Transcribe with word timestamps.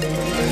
Thank 0.00 0.38
you. 0.38 0.43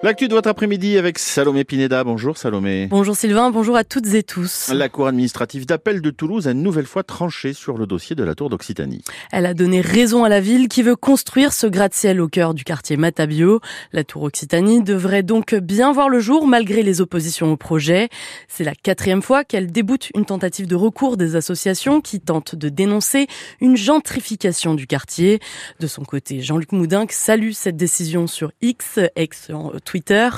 L'actu 0.00 0.28
de 0.28 0.34
votre 0.34 0.48
après-midi 0.48 0.96
avec 0.96 1.18
Salomé 1.18 1.64
Pineda. 1.64 2.04
Bonjour 2.04 2.38
Salomé. 2.38 2.86
Bonjour 2.86 3.16
Sylvain, 3.16 3.50
bonjour 3.50 3.74
à 3.74 3.82
toutes 3.82 4.14
et 4.14 4.22
tous. 4.22 4.70
La 4.72 4.88
Cour 4.88 5.08
administrative 5.08 5.66
d'appel 5.66 6.00
de 6.00 6.10
Toulouse 6.10 6.46
a 6.46 6.52
une 6.52 6.62
nouvelle 6.62 6.86
fois 6.86 7.02
tranché 7.02 7.52
sur 7.52 7.76
le 7.76 7.84
dossier 7.84 8.14
de 8.14 8.22
la 8.22 8.36
tour 8.36 8.48
d'Occitanie. 8.48 9.02
Elle 9.32 9.44
a 9.44 9.54
donné 9.54 9.80
raison 9.80 10.22
à 10.22 10.28
la 10.28 10.40
ville 10.40 10.68
qui 10.68 10.84
veut 10.84 10.94
construire 10.94 11.52
ce 11.52 11.66
gratte-ciel 11.66 12.20
au 12.20 12.28
cœur 12.28 12.54
du 12.54 12.62
quartier 12.62 12.96
Matabio. 12.96 13.58
La 13.92 14.04
tour 14.04 14.22
Occitanie 14.22 14.84
devrait 14.84 15.24
donc 15.24 15.56
bien 15.56 15.90
voir 15.92 16.08
le 16.08 16.20
jour 16.20 16.46
malgré 16.46 16.84
les 16.84 17.00
oppositions 17.00 17.50
au 17.50 17.56
projet. 17.56 18.08
C'est 18.46 18.62
la 18.62 18.76
quatrième 18.76 19.20
fois 19.20 19.42
qu'elle 19.42 19.72
déboute 19.72 20.10
une 20.14 20.26
tentative 20.26 20.68
de 20.68 20.76
recours 20.76 21.16
des 21.16 21.34
associations 21.34 22.00
qui 22.00 22.20
tentent 22.20 22.54
de 22.54 22.68
dénoncer 22.68 23.26
une 23.60 23.76
gentrification 23.76 24.76
du 24.76 24.86
quartier. 24.86 25.40
De 25.80 25.88
son 25.88 26.04
côté, 26.04 26.40
Jean-Luc 26.40 26.70
Moudinque 26.70 27.10
salue 27.10 27.50
cette 27.50 27.76
décision 27.76 28.28
sur 28.28 28.52
X, 28.62 29.00
ex 29.16 29.50
Twitter 29.88 30.28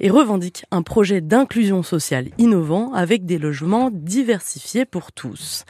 et 0.00 0.10
revendique 0.10 0.64
un 0.72 0.82
projet 0.82 1.20
d'inclusion 1.20 1.84
sociale 1.84 2.30
innovant 2.36 2.92
avec 2.94 3.26
des 3.26 3.38
logements 3.38 3.90
diversifiés 3.92 4.84
pour 4.84 5.12
tous. 5.12 5.64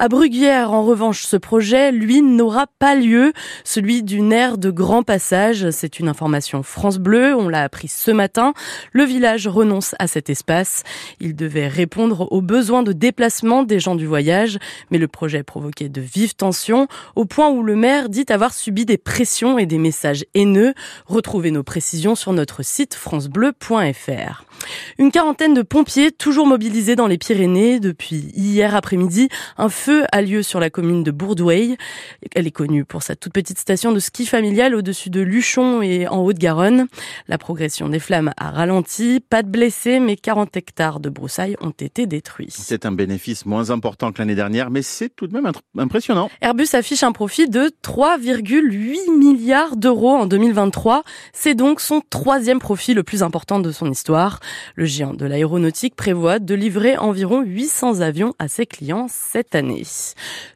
À 0.00 0.08
Bruguière, 0.08 0.72
en 0.72 0.82
revanche, 0.82 1.22
ce 1.22 1.36
projet, 1.36 1.92
lui, 1.92 2.22
n'aura 2.22 2.66
pas 2.80 2.96
lieu, 2.96 3.32
celui 3.62 4.02
d'une 4.02 4.32
aire 4.32 4.58
de 4.58 4.70
grand 4.72 5.04
passage. 5.04 5.70
C'est 5.70 6.00
une 6.00 6.08
information 6.08 6.64
France 6.64 6.98
Bleu, 6.98 7.36
on 7.36 7.48
l'a 7.48 7.62
appris 7.62 7.86
ce 7.86 8.10
matin. 8.10 8.52
Le 8.90 9.04
village 9.04 9.46
renonce 9.46 9.94
à 10.00 10.08
cet 10.08 10.28
espace. 10.28 10.82
Il 11.20 11.36
devait 11.36 11.68
répondre 11.68 12.32
aux 12.32 12.42
besoins 12.42 12.82
de 12.82 12.92
déplacement 12.92 13.62
des 13.62 13.78
gens 13.78 13.94
du 13.94 14.06
voyage, 14.06 14.58
mais 14.90 14.98
le 14.98 15.06
projet 15.06 15.44
provoquait 15.44 15.88
de 15.88 16.00
vives 16.00 16.34
tensions, 16.34 16.88
au 17.14 17.26
point 17.26 17.48
où 17.48 17.62
le 17.62 17.76
maire 17.76 18.08
dit 18.08 18.26
avoir 18.28 18.52
subi 18.52 18.86
des 18.86 18.98
pressions 18.98 19.56
et 19.56 19.66
des 19.66 19.78
messages 19.78 20.24
haineux. 20.34 20.74
Retrouvez 21.06 21.52
nos 21.52 21.62
précisions 21.62 22.16
sur 22.16 22.32
notre 22.32 22.64
site 22.64 22.71
francebleu.fr. 22.94 24.44
Une 24.98 25.10
quarantaine 25.10 25.54
de 25.54 25.62
pompiers 25.62 26.12
toujours 26.12 26.46
mobilisés 26.46 26.96
dans 26.96 27.06
les 27.06 27.18
Pyrénées 27.18 27.80
depuis 27.80 28.30
hier 28.34 28.74
après-midi. 28.74 29.28
Un 29.58 29.68
feu 29.68 30.04
a 30.12 30.22
lieu 30.22 30.42
sur 30.42 30.60
la 30.60 30.70
commune 30.70 31.02
de 31.02 31.10
Bourdouey. 31.10 31.76
Elle 32.34 32.46
est 32.46 32.52
connue 32.52 32.84
pour 32.84 33.02
sa 33.02 33.16
toute 33.16 33.32
petite 33.32 33.58
station 33.58 33.92
de 33.92 33.98
ski 33.98 34.26
familiale 34.26 34.74
au-dessus 34.74 35.10
de 35.10 35.20
Luchon 35.20 35.82
et 35.82 36.06
en 36.08 36.22
Haute-Garonne. 36.22 36.86
La 37.28 37.38
progression 37.38 37.88
des 37.88 37.98
flammes 37.98 38.32
a 38.36 38.50
ralenti. 38.50 39.20
Pas 39.20 39.42
de 39.42 39.48
blessés, 39.48 40.00
mais 40.00 40.16
40 40.16 40.56
hectares 40.56 41.00
de 41.00 41.08
broussailles 41.08 41.56
ont 41.60 41.70
été 41.70 42.06
détruits. 42.06 42.48
C'est 42.50 42.86
un 42.86 42.92
bénéfice 42.92 43.46
moins 43.46 43.70
important 43.70 44.12
que 44.12 44.18
l'année 44.18 44.34
dernière, 44.34 44.70
mais 44.70 44.82
c'est 44.82 45.08
tout 45.08 45.26
de 45.26 45.34
même 45.34 45.50
impressionnant. 45.78 46.30
Airbus 46.40 46.68
affiche 46.74 47.02
un 47.02 47.12
profit 47.12 47.48
de 47.48 47.70
3,8 47.82 49.16
milliards 49.18 49.76
d'euros 49.76 50.12
en 50.16 50.26
2023. 50.26 51.02
C'est 51.32 51.54
donc 51.54 51.80
son 51.80 52.00
troisième 52.08 52.60
profit 52.62 52.94
le 52.94 53.02
plus 53.02 53.22
important 53.24 53.58
de 53.58 53.72
son 53.72 53.90
histoire. 53.90 54.38
Le 54.76 54.86
géant 54.86 55.12
de 55.12 55.26
l'aéronautique 55.26 55.96
prévoit 55.96 56.38
de 56.38 56.54
livrer 56.54 56.96
environ 56.96 57.42
800 57.42 58.00
avions 58.00 58.34
à 58.38 58.46
ses 58.46 58.66
clients 58.66 59.08
cette 59.10 59.54
année. 59.56 59.82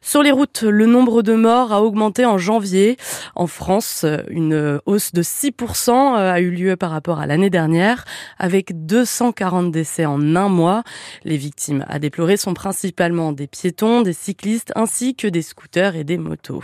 Sur 0.01 0.23
les 0.23 0.31
routes, 0.31 0.63
le 0.63 0.85
nombre 0.85 1.21
de 1.21 1.33
morts 1.33 1.73
a 1.73 1.83
augmenté 1.83 2.25
en 2.25 2.37
janvier. 2.37 2.95
En 3.35 3.45
France, 3.45 4.05
une 4.29 4.79
hausse 4.85 5.11
de 5.11 5.21
6% 5.21 6.15
a 6.15 6.39
eu 6.39 6.49
lieu 6.49 6.77
par 6.77 6.91
rapport 6.91 7.19
à 7.19 7.27
l'année 7.27 7.49
dernière, 7.49 8.05
avec 8.39 8.85
240 8.85 9.69
décès 9.71 10.05
en 10.05 10.35
un 10.35 10.47
mois. 10.47 10.83
Les 11.25 11.35
victimes 11.35 11.83
à 11.89 11.99
déplorer 11.99 12.37
sont 12.37 12.53
principalement 12.53 13.33
des 13.33 13.47
piétons, 13.47 14.01
des 14.01 14.13
cyclistes, 14.13 14.71
ainsi 14.75 15.13
que 15.13 15.27
des 15.27 15.41
scooters 15.41 15.97
et 15.97 16.05
des 16.05 16.17
motos. 16.17 16.63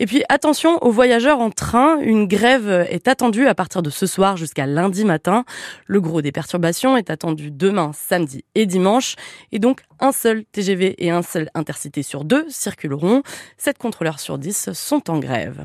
Et 0.00 0.06
puis 0.06 0.24
attention 0.30 0.82
aux 0.82 0.90
voyageurs 0.90 1.40
en 1.40 1.50
train, 1.50 1.98
une 2.00 2.26
grève 2.26 2.86
est 2.88 3.06
attendue 3.06 3.46
à 3.46 3.54
partir 3.54 3.82
de 3.82 3.90
ce 3.90 4.06
soir 4.06 4.38
jusqu'à 4.38 4.61
lundi 4.66 5.04
matin. 5.04 5.44
Le 5.86 6.00
gros 6.00 6.22
des 6.22 6.32
perturbation 6.32 6.96
est 6.96 7.10
attendu 7.10 7.50
demain, 7.50 7.92
samedi 7.94 8.44
et 8.54 8.66
dimanche. 8.66 9.16
Et 9.52 9.58
donc, 9.58 9.82
un 10.00 10.12
seul 10.12 10.44
TGV 10.44 10.94
et 10.98 11.10
un 11.10 11.22
seul 11.22 11.50
Intercité 11.54 12.02
sur 12.02 12.24
deux 12.24 12.46
circuleront. 12.48 13.22
7 13.58 13.78
contrôleurs 13.78 14.20
sur 14.20 14.38
10 14.38 14.72
sont 14.72 15.10
en 15.10 15.18
grève. 15.18 15.64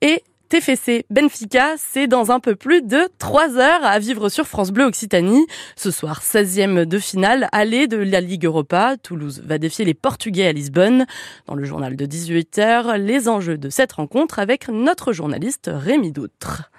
Et 0.00 0.22
TFC 0.48 1.04
Benfica, 1.10 1.74
c'est 1.76 2.06
dans 2.06 2.30
un 2.30 2.40
peu 2.40 2.56
plus 2.56 2.80
de 2.80 3.08
3 3.18 3.58
heures 3.58 3.84
à 3.84 3.98
vivre 3.98 4.30
sur 4.30 4.46
France 4.46 4.70
Bleu 4.70 4.84
Occitanie. 4.84 5.46
Ce 5.76 5.90
soir, 5.90 6.22
16e 6.22 6.86
de 6.86 6.98
finale, 6.98 7.48
aller 7.52 7.86
de 7.86 7.98
la 7.98 8.22
Ligue 8.22 8.46
Europa. 8.46 8.96
Toulouse 9.02 9.42
va 9.44 9.58
défier 9.58 9.84
les 9.84 9.92
Portugais 9.92 10.46
à 10.46 10.52
Lisbonne. 10.52 11.04
Dans 11.46 11.54
le 11.54 11.64
journal 11.64 11.96
de 11.96 12.06
18h, 12.06 12.96
les 12.96 13.28
enjeux 13.28 13.58
de 13.58 13.68
cette 13.68 13.92
rencontre 13.92 14.38
avec 14.38 14.68
notre 14.68 15.12
journaliste 15.12 15.70
Rémi 15.72 16.12
Doutre. 16.12 16.70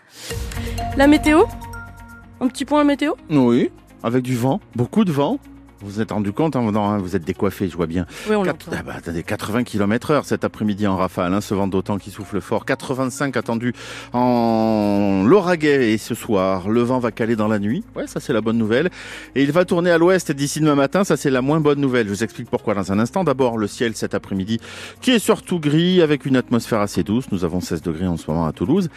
La 0.97 1.07
météo? 1.07 1.43
Un 2.41 2.47
petit 2.47 2.65
point 2.65 2.83
météo? 2.83 3.13
Oui, 3.29 3.71
avec 4.03 4.23
du 4.23 4.35
vent, 4.35 4.59
beaucoup 4.75 5.05
de 5.05 5.11
vent. 5.11 5.39
Vous 5.81 5.91
vous 5.91 6.01
êtes 6.01 6.11
rendu 6.11 6.33
compte, 6.33 6.57
hein, 6.57 6.71
non, 6.73 6.89
hein, 6.89 6.97
vous 6.97 7.15
êtes 7.15 7.23
décoiffé, 7.23 7.69
je 7.69 7.77
vois 7.77 7.87
bien. 7.87 8.05
Oui, 8.29 8.35
on 8.35 8.43
ah 8.43 8.53
bah, 8.85 8.95
attendez, 8.97 9.23
80 9.23 9.63
km 9.63 10.11
heure 10.11 10.25
cet 10.25 10.43
après-midi 10.43 10.85
en 10.87 10.97
rafale, 10.97 11.33
hein, 11.33 11.39
ce 11.39 11.53
vent 11.53 11.67
d'autant 11.67 11.97
qui 11.97 12.11
souffle 12.11 12.41
fort. 12.41 12.65
85 12.65 13.37
attendu 13.37 13.73
en 14.11 15.23
Lauragais 15.25 15.93
et 15.93 15.97
ce 15.97 16.15
soir, 16.15 16.67
le 16.67 16.81
vent 16.81 16.99
va 16.99 17.11
caler 17.11 17.37
dans 17.37 17.47
la 17.47 17.59
nuit. 17.59 17.85
Ouais, 17.95 18.07
ça 18.07 18.19
c'est 18.19 18.33
la 18.33 18.41
bonne 18.41 18.57
nouvelle. 18.57 18.89
Et 19.35 19.43
il 19.43 19.53
va 19.53 19.63
tourner 19.63 19.89
à 19.89 19.97
l'ouest 19.97 20.33
d'ici 20.33 20.59
demain 20.59 20.75
matin, 20.75 21.05
ça 21.05 21.15
c'est 21.15 21.29
la 21.29 21.41
moins 21.41 21.61
bonne 21.61 21.79
nouvelle. 21.79 22.07
Je 22.07 22.11
vous 22.11 22.23
explique 22.25 22.49
pourquoi 22.49 22.73
dans 22.73 22.91
un 22.91 22.99
instant. 22.99 23.23
D'abord, 23.23 23.57
le 23.57 23.67
ciel 23.67 23.95
cet 23.95 24.13
après-midi 24.13 24.59
qui 24.99 25.11
est 25.11 25.19
surtout 25.19 25.61
gris 25.61 26.01
avec 26.01 26.25
une 26.25 26.35
atmosphère 26.35 26.81
assez 26.81 27.03
douce. 27.03 27.27
Nous 27.31 27.45
avons 27.45 27.61
16 27.61 27.81
degrés 27.83 28.07
en 28.07 28.17
ce 28.17 28.29
moment 28.29 28.45
à 28.45 28.51
Toulouse. 28.51 28.89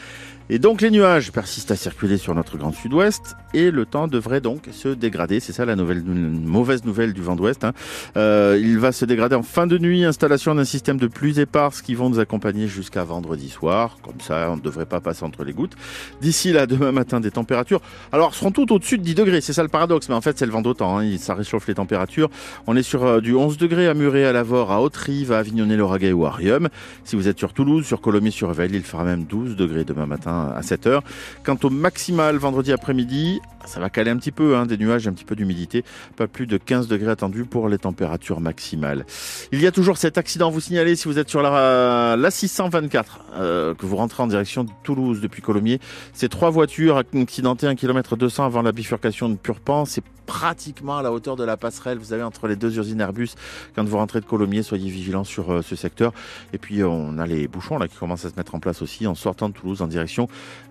Et 0.50 0.58
donc 0.58 0.80
les 0.80 0.91
nuages 0.91 1.32
persistent 1.32 1.70
à 1.70 1.76
circuler 1.76 2.19
sur 2.19 2.34
notre 2.34 2.58
grand 2.58 2.72
sud-ouest 2.72 3.36
et 3.54 3.70
le 3.70 3.86
temps 3.86 4.08
devrait 4.08 4.41
donc 4.41 4.69
se 4.72 4.88
dégrader. 4.88 5.41
C'est 5.41 5.53
ça 5.53 5.64
la 5.64 5.76
nouvelle, 5.76 6.03
mauvaise 6.03 6.84
nouvelle 6.84 7.12
du 7.12 7.22
vent 7.22 7.36
d'ouest. 7.36 7.64
Hein. 7.64 7.72
Euh, 8.16 8.58
il 8.60 8.78
va 8.78 8.92
se 8.92 9.04
dégrader 9.04 9.34
en 9.34 9.42
fin 9.42 9.66
de 9.66 9.78
nuit. 9.78 10.04
Installation 10.04 10.54
d'un 10.54 10.64
système 10.64 10.98
de 10.98 11.06
pluie 11.06 11.38
éparses 11.41 11.82
qui 11.82 11.94
vont 11.94 12.10
nous 12.10 12.19
accompagner 12.19 12.66
jusqu'à 12.66 13.04
vendredi 13.04 13.48
soir. 13.48 13.98
Comme 14.03 14.20
ça, 14.20 14.48
on 14.50 14.56
ne 14.56 14.60
devrait 14.60 14.86
pas 14.86 15.00
passer 15.00 15.25
entre 15.25 15.44
les 15.44 15.53
gouttes. 15.53 15.76
D'ici 16.20 16.53
là, 16.53 16.66
demain 16.66 16.92
matin, 16.92 17.20
des 17.20 17.30
températures. 17.30 17.80
Alors, 18.10 18.34
seront 18.34 18.50
toutes 18.50 18.72
au-dessus 18.72 18.98
de 18.98 19.04
10 19.04 19.14
degrés. 19.14 19.41
C'est 19.41 19.53
ça 19.53 19.62
le 19.62 19.69
paradoxe. 19.69 20.09
Mais 20.09 20.14
en 20.14 20.20
fait, 20.20 20.38
c'est 20.38 20.47
le 20.47 20.53
vent 20.53 20.62
d'autant. 20.62 20.98
Hein. 20.98 21.16
Ça 21.19 21.34
réchauffe 21.34 21.66
les 21.66 21.74
températures. 21.74 22.30
On 22.66 22.76
est 22.76 22.82
sur 22.82 23.04
euh, 23.04 23.20
du 23.20 23.34
11 23.34 23.56
degrés 23.59 23.88
à 23.88 23.94
Muret, 23.94 24.24
à 24.24 24.32
Lavore, 24.32 24.72
à 24.72 24.80
Haute-Rive, 24.80 25.32
à 25.32 25.38
Avignonnet, 25.38 25.80
ou 26.12 26.26
à 26.26 26.30
Rium. 26.30 26.69
Si 27.04 27.16
vous 27.16 27.28
êtes 27.28 27.38
sur 27.38 27.53
Toulouse, 27.53 27.86
sur 27.86 28.00
Colomiers, 28.00 28.30
sur 28.30 28.48
Revel, 28.48 28.74
il 28.74 28.82
fera 28.82 29.04
même 29.04 29.24
12 29.24 29.56
degrés 29.56 29.84
demain 29.84 30.06
matin 30.06 30.41
à 30.50 30.62
7 30.62 30.86
heures. 30.86 31.03
Quant 31.44 31.58
au 31.62 31.70
maximal 31.70 32.36
vendredi 32.36 32.72
après-midi, 32.72 33.41
ça 33.64 33.80
va 33.80 33.91
caler 33.91 34.10
un 34.10 34.16
petit 34.16 34.32
peu, 34.32 34.56
hein, 34.56 34.66
des 34.66 34.76
nuages, 34.76 35.06
un 35.06 35.12
petit 35.12 35.25
peu 35.25 35.36
d'humidité. 35.36 35.84
Pas 36.16 36.26
plus 36.26 36.47
de 36.47 36.56
15 36.56 36.88
degrés 36.88 37.10
attendus 37.10 37.44
pour 37.44 37.69
les 37.69 37.78
températures 37.78 38.41
maximales. 38.41 39.06
Il 39.53 39.60
y 39.60 39.66
a 39.66 39.72
toujours 39.72 39.97
cet 39.97 40.19
accident, 40.19 40.50
vous 40.50 40.60
signalez 40.60 40.97
si 40.97 41.08
vous 41.08 41.19
êtes 41.19 41.28
sur 41.28 41.42
la, 41.42 42.16
la 42.16 42.30
624, 42.30 43.20
euh, 43.34 43.75
que 43.75 43.86
vous 43.86 43.97
rentrez 43.97 44.22
en 44.22 44.26
direction 44.26 44.64
de 44.64 44.70
Toulouse 44.82 45.20
depuis 45.20 45.42
Colomiers. 45.42 45.80
C'est 46.12 46.28
trois 46.28 46.50
voitures 46.50 47.03
accidentées 47.14 47.66
1 47.66 47.74
km 47.74 48.16
200 48.16 48.44
avant 48.44 48.62
la 48.62 48.72
bifurcation 48.72 49.28
de 49.28 49.36
Purpan. 49.36 49.84
C'est 49.84 50.04
pratiquement 50.26 50.98
à 50.98 51.03
la 51.03 51.12
hauteur 51.12 51.36
de 51.36 51.44
la 51.44 51.56
passerelle, 51.56 51.98
vous 51.98 52.12
avez 52.12 52.22
entre 52.22 52.47
les 52.48 52.56
deux 52.56 52.78
usines 52.78 53.00
Airbus. 53.00 53.30
Quand 53.74 53.84
vous 53.84 53.97
rentrez 53.97 54.20
de 54.20 54.24
Colomiers, 54.24 54.62
soyez 54.62 54.88
vigilants 54.88 55.24
sur 55.24 55.53
euh, 55.53 55.62
ce 55.62 55.76
secteur. 55.76 56.12
Et 56.53 56.59
puis 56.59 56.82
on 56.84 57.19
a 57.19 57.26
les 57.26 57.48
bouchons 57.48 57.78
là 57.78 57.88
qui 57.88 57.97
commencent 57.97 58.24
à 58.24 58.30
se 58.30 58.36
mettre 58.36 58.54
en 58.54 58.60
place 58.60 58.82
aussi 58.82 59.06
en 59.06 59.14
sortant 59.14 59.48
de 59.48 59.54
Toulouse 59.54 59.82
en 59.82 59.86
direction 59.86 60.22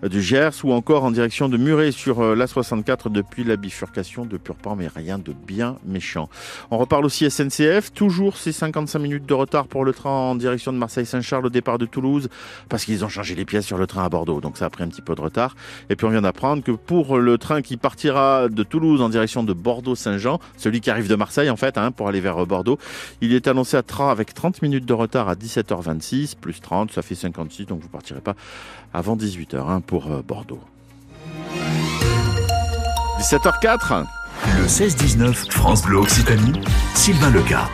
euh, 0.04 0.08
du 0.08 0.22
Gers 0.22 0.64
ou 0.64 0.72
encore 0.72 1.04
en 1.04 1.10
direction 1.10 1.48
de 1.48 1.56
Muret 1.56 1.92
sur 1.92 2.34
la 2.34 2.46
60 2.46 2.82
depuis 3.10 3.44
la 3.44 3.56
bifurcation 3.56 4.24
de 4.24 4.36
Purpan, 4.36 4.76
mais 4.76 4.88
rien 4.88 5.18
de 5.18 5.32
bien 5.32 5.76
méchant. 5.86 6.28
On 6.70 6.78
reparle 6.78 7.04
aussi 7.04 7.30
SNCF, 7.30 7.92
toujours 7.92 8.36
ces 8.36 8.52
55 8.52 8.98
minutes 8.98 9.26
de 9.26 9.34
retard 9.34 9.66
pour 9.66 9.84
le 9.84 9.92
train 9.92 10.10
en 10.10 10.34
direction 10.34 10.72
de 10.72 10.78
Marseille-Saint-Charles 10.78 11.46
au 11.46 11.50
départ 11.50 11.78
de 11.78 11.86
Toulouse, 11.86 12.28
parce 12.68 12.84
qu'ils 12.84 13.04
ont 13.04 13.08
changé 13.08 13.34
les 13.34 13.44
pièces 13.44 13.66
sur 13.66 13.78
le 13.78 13.86
train 13.86 14.04
à 14.04 14.08
Bordeaux, 14.08 14.40
donc 14.40 14.56
ça 14.56 14.66
a 14.66 14.70
pris 14.70 14.84
un 14.84 14.88
petit 14.88 15.02
peu 15.02 15.14
de 15.14 15.20
retard. 15.20 15.54
Et 15.90 15.96
puis 15.96 16.06
on 16.06 16.10
vient 16.10 16.22
d'apprendre 16.22 16.62
que 16.62 16.72
pour 16.72 17.18
le 17.18 17.38
train 17.38 17.62
qui 17.62 17.76
partira 17.76 18.48
de 18.48 18.62
Toulouse 18.62 19.00
en 19.00 19.08
direction 19.08 19.44
de 19.44 19.52
Bordeaux-Saint-Jean, 19.52 20.40
celui 20.56 20.80
qui 20.80 20.90
arrive 20.90 21.08
de 21.08 21.16
Marseille 21.16 21.50
en 21.50 21.56
fait, 21.56 21.78
hein, 21.78 21.90
pour 21.90 22.08
aller 22.08 22.20
vers 22.20 22.44
Bordeaux, 22.46 22.78
il 23.20 23.34
est 23.34 23.48
annoncé 23.48 23.76
à 23.76 23.82
train 23.82 24.10
avec 24.10 24.34
30 24.34 24.62
minutes 24.62 24.86
de 24.86 24.94
retard 24.94 25.28
à 25.28 25.34
17h26, 25.34 26.36
plus 26.36 26.60
30, 26.60 26.92
ça 26.92 27.02
fait 27.02 27.14
56, 27.14 27.66
donc 27.66 27.80
vous 27.80 27.88
partirez 27.88 28.20
pas 28.20 28.34
avant 28.92 29.16
18h 29.16 29.41
pour 29.86 30.10
euh, 30.10 30.22
Bordeaux. 30.22 30.60
17h04. 33.20 34.04
Le 34.58 34.66
16-19 34.66 35.50
France 35.50 35.82
Bleu 35.82 35.98
Occitanie, 35.98 36.60
Sylvain 36.94 37.30
Leca. 37.30 37.68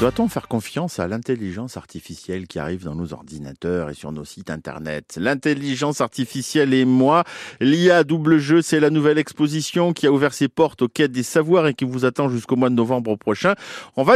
Doit-on 0.00 0.28
faire 0.28 0.46
confiance 0.46 1.00
à 1.00 1.08
l'intelligence 1.08 1.76
artificielle 1.76 2.46
qui 2.46 2.60
arrive 2.60 2.84
dans 2.84 2.94
nos 2.94 3.12
ordinateurs 3.12 3.90
et 3.90 3.94
sur 3.94 4.12
nos 4.12 4.24
sites 4.24 4.48
internet? 4.48 5.18
L'intelligence 5.20 6.00
artificielle 6.00 6.72
et 6.72 6.84
moi, 6.84 7.24
l'IA 7.60 8.04
double 8.04 8.38
jeu, 8.38 8.62
c'est 8.62 8.78
la 8.78 8.90
nouvelle 8.90 9.18
exposition 9.18 9.92
qui 9.92 10.06
a 10.06 10.12
ouvert 10.12 10.34
ses 10.34 10.46
portes 10.46 10.82
aux 10.82 10.88
quêtes 10.88 11.10
des 11.10 11.24
savoirs 11.24 11.66
et 11.66 11.74
qui 11.74 11.84
vous 11.84 12.04
attend 12.04 12.28
jusqu'au 12.28 12.54
mois 12.54 12.70
de 12.70 12.76
novembre 12.76 13.16
prochain. 13.16 13.56
On 13.96 14.04
va 14.04 14.06